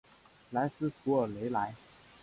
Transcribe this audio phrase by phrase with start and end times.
[0.49, 1.75] 莱斯图尔雷莱。